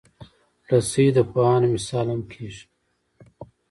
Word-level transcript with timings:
رسۍ 0.69 1.07
د 1.15 1.17
پوهانو 1.31 1.67
مثال 1.75 2.07
هم 2.13 2.21
کېږي. 2.31 2.63